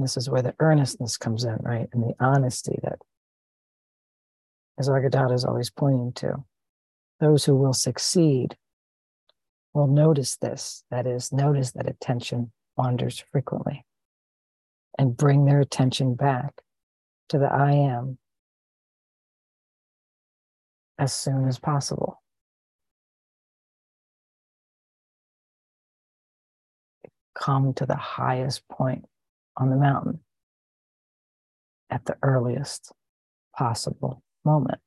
and 0.00 0.04
this 0.06 0.16
is 0.16 0.30
where 0.30 0.40
the 0.40 0.54
earnestness 0.60 1.18
comes 1.18 1.44
in, 1.44 1.58
right? 1.60 1.86
And 1.92 2.02
the 2.02 2.14
honesty 2.18 2.78
that 2.82 3.00
as 4.78 4.88
Nisargadatta 4.88 5.34
is 5.34 5.44
always 5.44 5.68
pointing 5.68 6.12
to. 6.14 6.42
Those 7.20 7.44
who 7.44 7.54
will 7.54 7.74
succeed 7.74 8.56
will 9.74 9.88
notice 9.88 10.38
this, 10.38 10.84
that 10.90 11.06
is, 11.06 11.32
notice 11.32 11.72
that 11.72 11.86
attention 11.86 12.50
wanders 12.78 13.22
frequently 13.30 13.84
and 14.98 15.14
bring 15.14 15.44
their 15.44 15.60
attention 15.60 16.14
back 16.14 16.62
to 17.28 17.38
the 17.38 17.52
I 17.52 17.72
am 17.72 18.16
as 20.98 21.12
soon 21.12 21.46
as 21.46 21.58
possible. 21.58 22.22
Come 27.34 27.74
to 27.74 27.84
the 27.84 27.96
highest 27.96 28.66
point 28.66 29.04
on 29.56 29.70
the 29.70 29.76
mountain 29.76 30.20
at 31.90 32.04
the 32.06 32.16
earliest 32.22 32.92
possible 33.56 34.22
moment. 34.44 34.80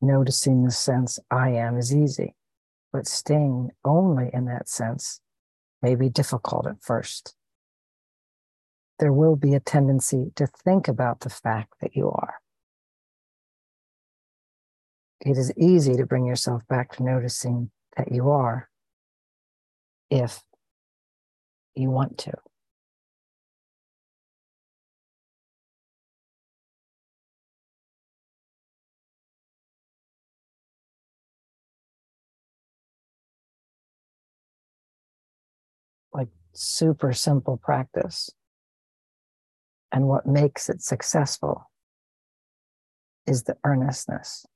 Noticing 0.00 0.64
the 0.64 0.70
sense 0.70 1.18
I 1.30 1.50
am 1.50 1.78
is 1.78 1.94
easy 1.94 2.34
but 2.94 3.08
staying 3.08 3.70
only 3.84 4.30
in 4.32 4.44
that 4.44 4.68
sense 4.68 5.20
may 5.82 5.96
be 5.96 6.08
difficult 6.08 6.64
at 6.64 6.80
first. 6.80 7.34
There 9.00 9.12
will 9.12 9.34
be 9.34 9.52
a 9.54 9.60
tendency 9.60 10.30
to 10.36 10.46
think 10.46 10.86
about 10.86 11.18
the 11.18 11.28
fact 11.28 11.72
that 11.80 11.96
you 11.96 12.08
are. 12.08 12.34
It 15.20 15.36
is 15.36 15.52
easy 15.56 15.96
to 15.96 16.06
bring 16.06 16.24
yourself 16.24 16.62
back 16.68 16.96
to 16.96 17.02
noticing 17.02 17.72
that 17.96 18.12
you 18.12 18.30
are 18.30 18.70
if 20.08 20.42
you 21.74 21.90
want 21.90 22.16
to. 22.18 22.34
Super 36.54 37.12
simple 37.12 37.56
practice. 37.56 38.30
And 39.92 40.08
what 40.08 40.26
makes 40.26 40.68
it 40.68 40.82
successful 40.82 41.70
is 43.26 43.44
the 43.44 43.56
earnestness 43.64 44.46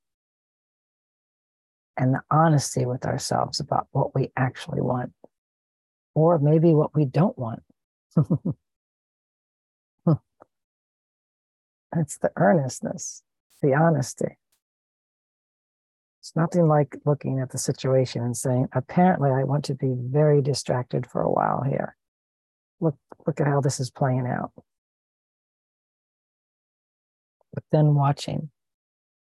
and 1.97 2.13
the 2.13 2.21
honesty 2.31 2.85
with 2.85 3.05
ourselves 3.05 3.59
about 3.59 3.87
what 3.91 4.15
we 4.15 4.31
actually 4.37 4.81
want, 4.81 5.11
or 6.15 6.39
maybe 6.39 6.73
what 6.73 6.95
we 6.95 7.05
don't 7.05 7.37
want. 7.37 7.61
That's 11.93 12.17
the 12.17 12.31
earnestness, 12.35 13.23
the 13.61 13.73
honesty. 13.73 14.38
It's 16.19 16.35
nothing 16.35 16.67
like 16.67 16.97
looking 17.05 17.39
at 17.39 17.51
the 17.51 17.57
situation 17.57 18.23
and 18.23 18.35
saying, 18.35 18.67
apparently, 18.73 19.31
I 19.31 19.43
want 19.43 19.65
to 19.65 19.73
be 19.73 19.95
very 19.97 20.41
distracted 20.41 21.07
for 21.07 21.21
a 21.21 21.31
while 21.31 21.63
here. 21.63 21.95
Look, 22.81 22.97
look 23.25 23.39
at 23.39 23.47
how 23.47 23.61
this 23.61 23.79
is 23.79 23.89
playing 23.89 24.27
out. 24.27 24.51
But 27.53 27.63
then 27.71 27.95
watching 27.95 28.49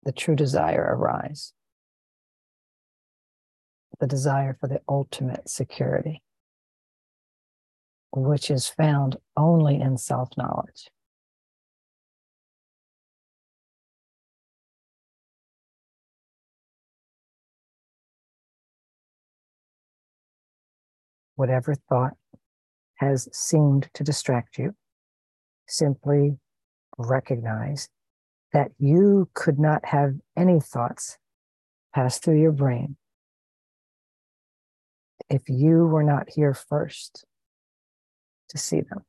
the 0.04 0.12
true 0.12 0.36
desire 0.36 0.96
arise 0.98 1.54
the 4.04 4.08
desire 4.08 4.58
for 4.60 4.68
the 4.68 4.82
ultimate 4.90 5.48
security, 5.48 6.22
which 8.12 8.52
is 8.52 8.68
found 8.68 9.16
only 9.38 9.80
in 9.80 9.98
self 9.98 10.30
knowledge. 10.36 10.90
Whatever 21.36 21.76
thought 21.76 22.14
has 22.96 23.28
seemed 23.32 23.90
to 23.94 24.04
distract 24.04 24.58
you, 24.58 24.76
simply 25.68 26.38
recognize 26.98 27.90
that 28.52 28.72
you 28.78 29.30
could 29.34 29.60
not 29.60 29.86
have 29.86 30.16
any 30.38 30.60
thoughts 30.60 31.18
pass 31.94 32.20
through 32.20 32.40
your 32.40 32.52
brain 32.52 32.96
if 35.30 35.50
you 35.50 35.86
were 35.88 36.04
not 36.04 36.30
here 36.30 36.54
first 36.54 37.26
to 38.50 38.58
see 38.58 38.82
them. 38.82 39.04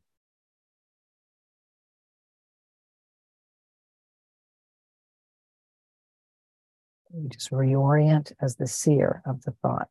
You 7.17 7.29
just 7.29 7.51
reorient 7.53 8.33
as 8.41 8.57
the 8.57 8.67
seer 8.67 9.23
of 9.25 9.43
the 9.43 9.53
thought 9.63 9.89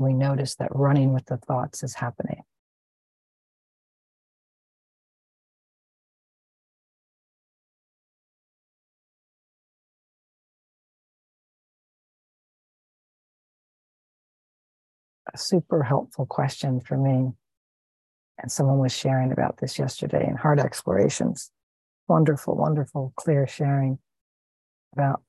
we 0.00 0.14
notice 0.14 0.54
that 0.56 0.74
running 0.74 1.12
with 1.12 1.26
the 1.26 1.36
thoughts 1.36 1.82
is 1.82 1.94
happening. 1.94 2.42
A 15.32 15.38
super 15.38 15.82
helpful 15.82 16.26
question 16.26 16.80
for 16.80 16.96
me. 16.96 17.32
And 18.42 18.50
someone 18.50 18.78
was 18.78 18.96
sharing 18.96 19.32
about 19.32 19.58
this 19.58 19.78
yesterday 19.78 20.26
in 20.26 20.34
Heart 20.34 20.60
Explorations. 20.60 21.50
Wonderful, 22.08 22.56
wonderful, 22.56 23.12
clear 23.16 23.46
sharing 23.46 23.98
about 24.94 25.22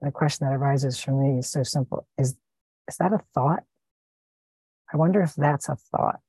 the 0.00 0.12
question 0.12 0.46
that 0.46 0.54
arises 0.54 0.98
for 0.98 1.10
me 1.10 1.40
is 1.40 1.50
so 1.50 1.64
simple. 1.64 2.06
Is 2.16 2.36
is 2.88 2.96
that 2.98 3.12
a 3.12 3.20
thought? 3.34 3.64
I 4.92 4.96
wonder 4.96 5.22
if 5.22 5.34
that's 5.34 5.68
a 5.68 5.76
thought. 5.76 6.20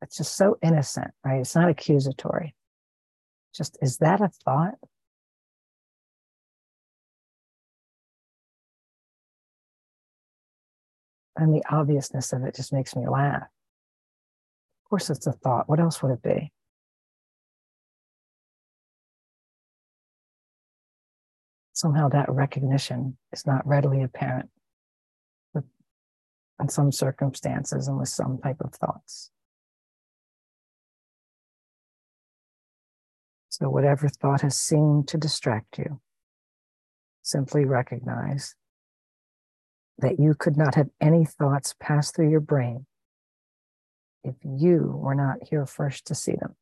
It's 0.00 0.16
just 0.16 0.36
so 0.36 0.56
innocent, 0.62 1.10
right? 1.24 1.40
It's 1.40 1.54
not 1.54 1.68
accusatory. 1.68 2.54
Just, 3.54 3.76
is 3.82 3.98
that 3.98 4.20
a 4.20 4.28
thought? 4.44 4.74
And 11.36 11.54
the 11.54 11.62
obviousness 11.70 12.32
of 12.32 12.44
it 12.44 12.54
just 12.54 12.72
makes 12.72 12.96
me 12.96 13.06
laugh. 13.06 13.42
Of 13.42 14.90
course, 14.90 15.10
it's 15.10 15.26
a 15.26 15.32
thought. 15.32 15.68
What 15.68 15.80
else 15.80 16.02
would 16.02 16.12
it 16.12 16.22
be? 16.22 16.52
Somehow 21.74 22.08
that 22.08 22.30
recognition 22.30 23.18
is 23.32 23.46
not 23.46 23.66
readily 23.66 24.02
apparent 24.02 24.48
in 26.60 26.68
some 26.68 26.92
circumstances 26.92 27.88
and 27.88 27.98
with 27.98 28.08
some 28.08 28.38
type 28.38 28.60
of 28.60 28.72
thoughts. 28.74 29.30
So, 33.48 33.70
whatever 33.70 34.08
thought 34.08 34.42
has 34.42 34.56
seemed 34.56 35.08
to 35.08 35.16
distract 35.16 35.78
you, 35.78 36.00
simply 37.22 37.64
recognize 37.64 38.54
that 39.98 40.20
you 40.20 40.34
could 40.34 40.56
not 40.56 40.74
have 40.74 40.88
any 41.00 41.24
thoughts 41.24 41.74
pass 41.80 42.10
through 42.12 42.30
your 42.30 42.40
brain 42.40 42.86
if 44.24 44.34
you 44.44 44.92
were 45.02 45.14
not 45.14 45.38
here 45.48 45.64
first 45.64 46.06
to 46.06 46.14
see 46.14 46.32
them. 46.32 46.54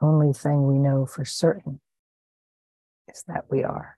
Only 0.00 0.32
thing 0.32 0.66
we 0.66 0.78
know 0.78 1.06
for 1.06 1.24
certain 1.24 1.80
is 3.08 3.24
that 3.26 3.44
we 3.50 3.64
are. 3.64 3.96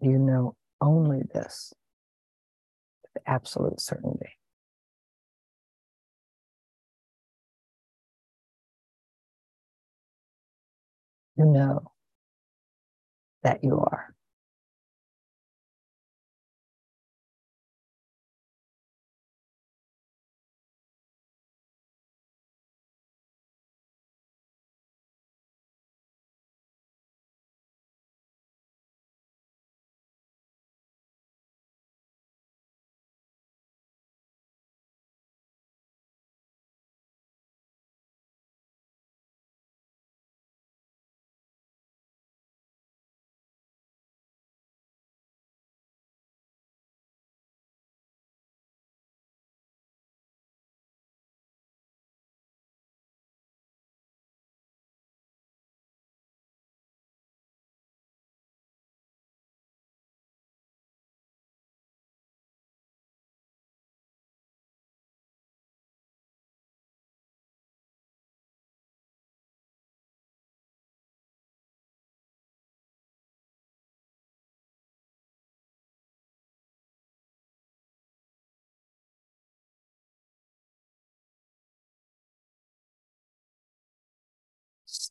You 0.00 0.18
know 0.18 0.54
only 0.80 1.22
this 1.32 1.72
with 3.02 3.22
absolute 3.26 3.80
certainty. 3.80 4.38
You 11.36 11.46
know 11.46 11.92
that 13.42 13.64
you 13.64 13.78
are. 13.80 14.13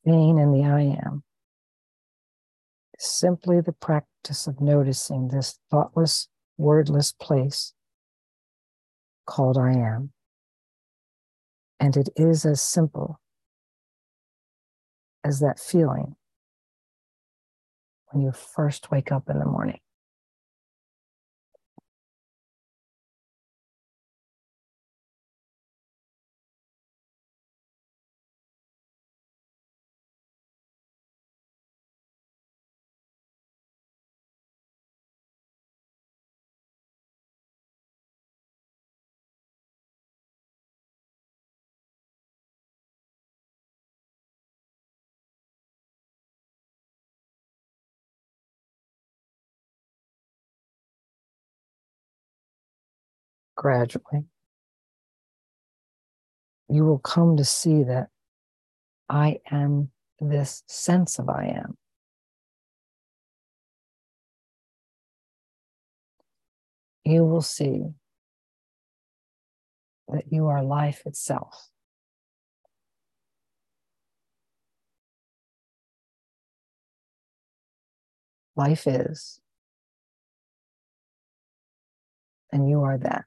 Staying 0.06 0.38
in 0.38 0.52
the 0.52 0.66
I 0.66 0.82
am 0.82 1.24
is 3.00 3.06
simply 3.06 3.62
the 3.62 3.72
practice 3.72 4.48
of 4.48 4.60
noticing 4.60 5.30
this 5.30 5.60
thoughtless, 5.72 6.28
wordless 6.58 7.14
place 7.14 7.72
called 9.26 9.58
I 9.58 9.72
am. 9.72 10.12
And 11.80 11.96
it 11.96 12.10
is 12.18 12.46
as 12.46 12.62
simple 12.62 13.22
as 15.24 15.40
that 15.40 15.58
feeling 15.58 16.18
when 18.10 18.24
you 18.24 18.34
first 18.34 18.92
wake 18.92 19.10
up 19.10 19.30
in 19.30 19.40
the 19.40 19.46
morning. 19.46 19.80
Gradually, 53.56 54.26
you 56.70 56.86
will 56.86 57.00
come 57.00 57.38
to 57.38 57.46
see 57.46 57.84
that 57.84 58.10
I 59.10 59.40
am 59.52 59.92
this 60.20 60.64
sense 60.68 61.20
of 61.20 61.30
I 61.30 61.54
am. 61.56 61.78
You 67.06 67.26
will 67.26 67.42
see 67.42 67.84
that 70.08 70.32
you 70.32 70.48
are 70.48 70.64
life 70.64 71.04
itself. 71.06 71.70
Life 78.56 78.88
is, 78.88 79.42
and 82.52 82.70
you 82.70 82.84
are 82.84 83.00
that. 83.00 83.26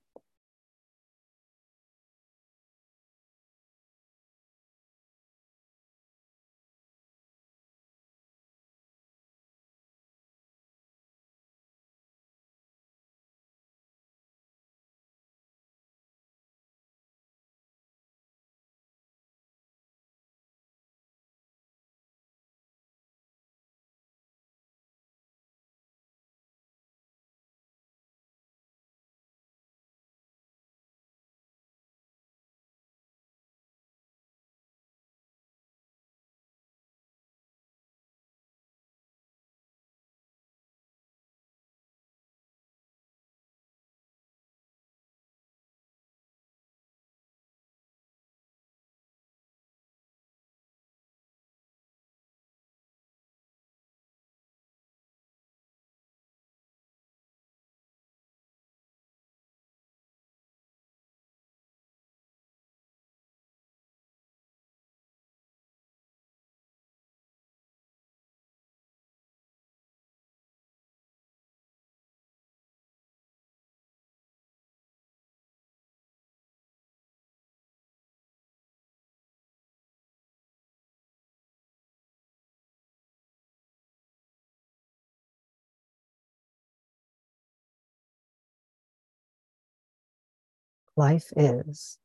Life 90.97 91.33
is. 91.37 91.99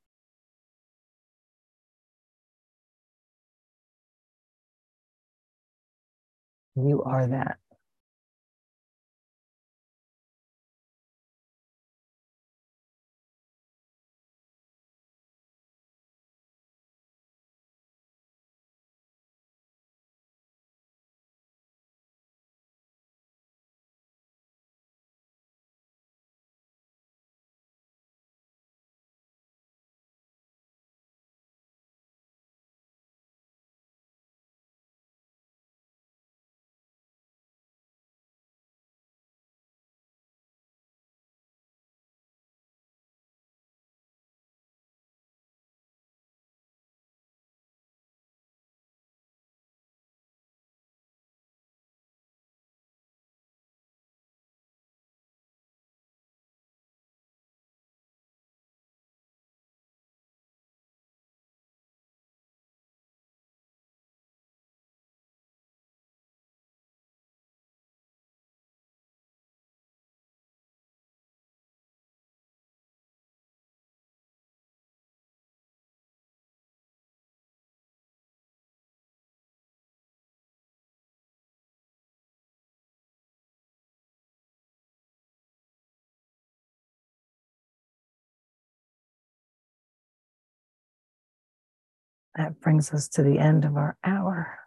You 6.76 7.04
are 7.04 7.28
that. 7.28 7.58
That 92.36 92.62
brings 92.62 92.94
us 92.94 93.08
to 93.10 93.24
the 93.24 93.40
end 93.40 93.66
of 93.66 93.76
our 93.76 93.98
hour. 94.04 94.61